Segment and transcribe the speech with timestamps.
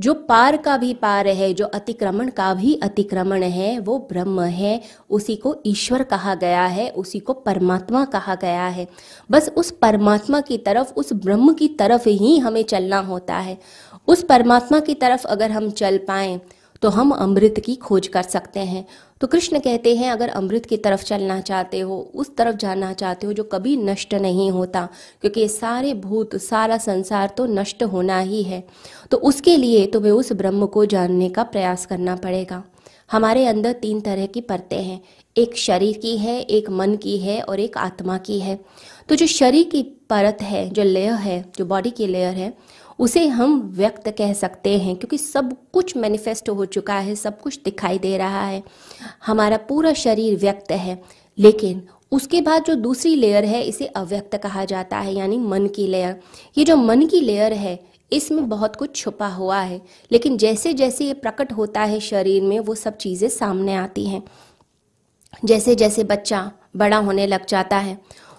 [0.00, 4.80] जो पार का भी पार है, जो अतिक्रमण का भी अतिक्रमण है, वो ब्रह्म है।
[5.10, 8.88] उसी को ईश्वर कहा गया है, उसी को परमात्मा कहा गया है।
[9.30, 13.58] बस उस परमात्मा की तरफ़, उस ब्रह्म की तरफ़ ही हमें चलना होता है।
[14.08, 16.40] उस परमात्मा की तरफ़ अगर हम चल पाएँ
[16.82, 18.86] तो हम अमृत की खोज कर सकते हैं।
[19.20, 23.26] तो कृष्ण कहते हैं, अगर अमृत की तरफ़ चलना चाहते हो, उस तरफ़ जाना चाहते
[23.26, 24.88] हो जो कभी नष्ट नहीं होता,
[25.20, 28.64] क्योंकि सारे भूत, सारा संसार तो नष्ट होना ही है।
[29.10, 32.64] तो उसके लिए तुम्हें उस ब्रह्म को जानने का प्रयास करना पड़ेगा।
[33.10, 35.00] हमारे अंदर तीन तरह की परतें हैं।
[35.36, 38.58] एक शरीर की है, एक मन की है और एक आत्मा की है।
[39.08, 42.52] तो जो शरीर की परत है, जो लेयर है, जो बॉडी की लेयर है,
[42.98, 47.60] उसे हम व्यक्त कह सकते हैं क्योंकि सब कुछ मैनिफेस्ट हो चुका है, सब कुछ
[47.64, 48.62] दिखाई दे रहा है।
[49.26, 51.02] हमारा पूरा शरीर व्यक्त है,
[51.38, 55.86] लेकिन उसके बाद जो दूसरी लेयर है, इसे अव्यक्त कहा जाता है, यानी मन की
[55.86, 56.20] लेयर
[56.58, 57.78] ये जो मन की लेयर है
[58.12, 59.80] इसमें बहुत कुछ छुपा हुआ है।
[60.12, 64.22] लेकिन जैसे जैसे ये प्रकट होता है शरीर में, वो सब चीज़ें सामने आती हैं।
[65.44, 67.98] जैसे जैसे बच्चा बड़ा होने लग जाता है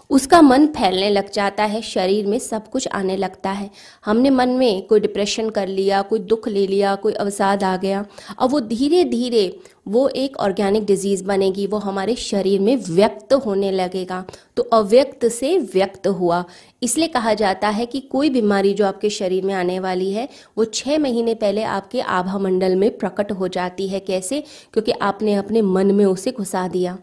[0.09, 3.69] उसका मन फैलने लग जाता है, शरीर में सब कुछ आने लगता है।
[4.05, 8.05] हमने मन में कोई डिप्रेशन कर लिया, कोई दुख ले लिया, कोई अवसाद आ गया
[8.39, 13.71] और वो धीरे धीरे वो एक ऑर्गेनिक डिज़ीज़ बनेगी, वो हमारे शरीर में व्यक्त होने
[13.71, 16.45] लगेगा। तो अव्यक्त से व्यक्त हुआ।
[16.83, 20.65] इसलिए कहा जाता है कि कोई बीमारी जो आपके शरीर में आने वाली है, वो
[20.65, 24.43] छः महीने पहले आपके आभा मंडल में प्रकट हो जाती है। कैसे?
[24.73, 26.97] क्योंकि आपने अपने मन में उसे घुसा दिया।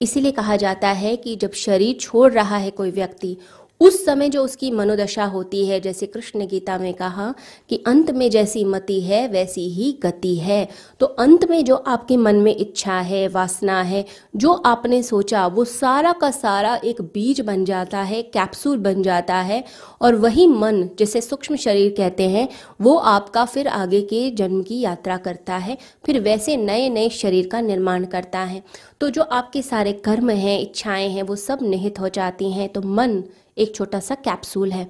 [0.00, 3.36] इसीलिए कहा जाता है कि जब शरीर छोड़ रहा है कोई व्यक्ति
[3.80, 7.34] उस समय जो उसकी मनोदशा होती है, जैसे कृष्ण गीता में कहा
[7.68, 10.68] कि अंत में जैसी मति है, वैसी ही गति है।
[11.00, 14.04] तो अंत में जो आपके मन में इच्छा है, वासना है,
[14.36, 19.36] जो आपने सोचा, वो सारा का सारा एक बीज बन जाता है, कैप्सूल बन जाता
[19.36, 19.64] है,
[20.00, 22.48] और वही मन, जिसे सूक्ष्म शरीर कहते हैं,
[22.80, 27.48] वो आपका फिर आगे के जन्म की यात्रा करता है, फिर वैसे नए नए शरीर
[27.48, 28.62] का निर्माण करता है।
[29.00, 32.82] तो जो आपके सारे कर्म हैं, इच्छाएँ हैं, वो सब निहित हो जाती हैं। तो
[32.82, 33.22] मन
[33.58, 34.88] एक छोटा सा कैप्सूल है।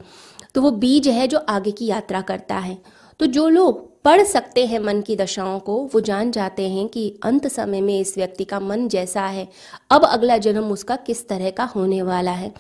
[0.55, 2.79] तो वो बीज है जो आगे की यात्रा करता है।
[3.21, 7.09] तो जो लोग पढ़ सकते हैं मन की दशाओं को, वो जान जाते हैं कि
[7.25, 9.49] अंत समय में इस व्यक्ति का मन जैसा है।
[9.91, 12.53] अब अगला जन्म उसका किस तरह का होने वाला है?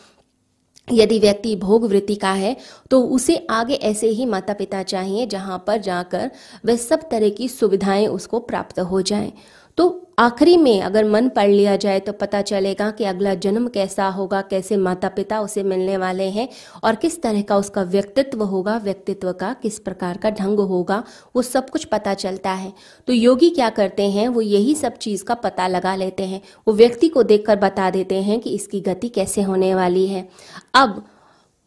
[0.88, 2.56] यदि व्यक्ति भोग वृत्ति का है
[2.90, 6.30] तो उसे आगे ऐसे ही माता पिता चाहिए जहाँ पर जाकर
[6.66, 9.32] वह सब तरह की सुविधाएँ उसको प्राप्त हो जाएँ।
[9.78, 14.06] तो आखिरी में अगर मन पढ़ लिया जाए तो पता चलेगा कि अगला जन्म कैसा
[14.08, 16.48] होगा, कैसे माता पिता उसे मिलने वाले हैं
[16.84, 21.02] और किस तरह का उसका व्यक्तित्व होगा, व्यक्तित्व का किस प्रकार का ढंग होगा,
[21.36, 22.72] वो सब कुछ पता चलता है।
[23.08, 26.74] तो योगी क्या करते हैं, वो यही सब चीज़ का पता लगा लेते हैं। वो
[26.74, 30.28] व्यक्ति को देखकर बता देते हैं कि इसकी गति कैसे होने वाली है।
[30.74, 31.02] अब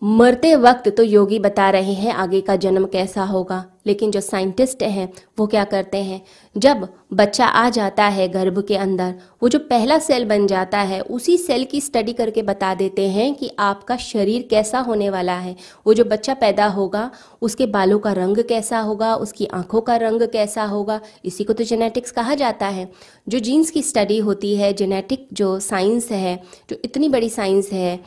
[0.04, 4.84] मरते वक्त तो योगी बता रहे हैं आगे का जन्म कैसा होगा। लेकिन जो साइंटिस्ट
[4.84, 6.22] हैं, वो क्या करते हैं?
[6.58, 11.02] जब बच्चा आ जाता है गर्भ के अंदर, वो जो पहला सेल बन जाता है,
[11.02, 15.56] उसी सेल की स्टडी करके बता देते हैं कि आपका शरीर कैसा होने वाला है।
[15.88, 17.12] वो जो बच्चा पैदा होगा,
[17.42, 21.64] उसके बालों का रंग कैसा होगा, उसकी आँखों का रंग कैसा होगा, इसी को तो
[21.64, 22.92] जेनेटिक्स कहा जाता है।
[23.30, 28.00] जो जीन्स की स्टडी होती है जेनेटिक जो साइंस है, जो इतनी बड़ी साइंस है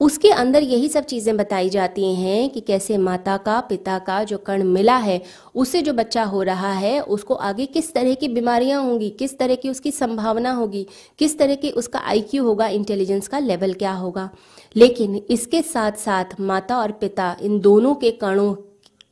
[0.00, 4.38] उसके अंदर यही सब चीज़ें बताई जाती हैं कि कैसे माता का, पिता का जो
[4.38, 5.20] कर्ण मिला है,
[5.54, 9.54] उससे जो बच्चा हो रहा है, उसको आगे किस तरह की बीमारियाँ होंगी, किस तरह
[9.54, 10.86] की उसकी संभावना होगी,
[11.18, 14.30] किस तरह की उसका आईक्यू होगा इंटेलिजेंस का लेवल क्या होगा।
[14.76, 18.54] लेकिन इसके साथ साथ माता और पिता इन दोनों के कणों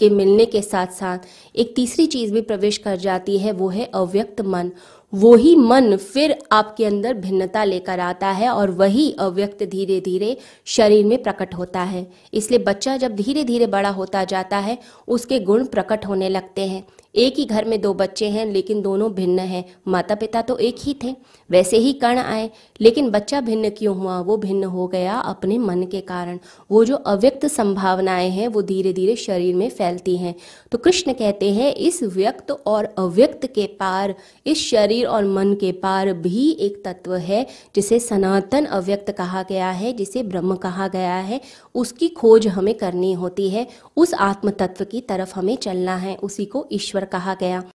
[0.01, 1.19] के मिलने के साथ साथ
[1.57, 4.71] एक तीसरी चीज़ भी प्रवेश कर जाती है, वो है अव्यक्त मन।
[5.15, 11.07] वही मन फिर आपके अंदर भिन्नता लेकर आता है और वही अव्यक्त धीरे धीरे शरीर
[11.07, 15.65] में प्रकट होता है। इसलिए बच्चा जब धीरे धीरे बड़ा होता जाता है, उसके गुण
[15.65, 16.87] प्रकट होने लगते हैं।
[17.17, 20.77] एक ही घर में दो बच्चे हैं, लेकिन दोनों भिन्न हैं। माता पिता तो एक
[20.79, 21.17] ही थे,
[21.51, 24.21] वैसे ही कर्ण आए। लेकिन बच्चा भिन्न क्यों हुआ?
[24.21, 26.39] वो भिन्न हो गया अपने मन के कारण।
[26.71, 30.35] वो जो अव्यक्त संभावनाएँ हैं, वो धीरे धीरे शरीर में फैलती हैं।
[30.73, 34.15] तो कृष्ण कहते हैं, इस व्यक्त और अव्यक्त के पार,
[34.47, 34.59] इस
[34.99, 39.93] शरीर और मन के पार भी एक तत्व है, जिसे सनातन अव्यक्त कहा गया है,
[39.93, 41.41] जिसे ब्रह्म कहा गया है।
[41.75, 43.67] उसकी खोज हमें करनी होती है।
[43.97, 47.71] उस आत्म तत्व की तरफ़ हमें चलना है। उसी को ईश्वर कहा गया।